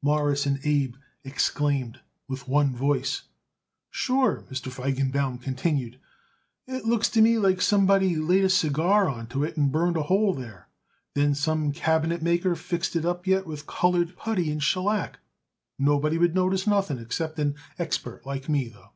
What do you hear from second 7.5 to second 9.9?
somebody laid a cigar on to it and